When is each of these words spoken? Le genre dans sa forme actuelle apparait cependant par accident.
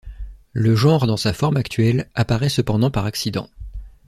Le 0.53 0.75
genre 0.75 1.05
dans 1.05 1.15
sa 1.15 1.31
forme 1.31 1.57
actuelle 1.57 2.09
apparait 2.15 2.49
cependant 2.49 2.89
par 2.89 3.05
accident. 3.05 3.51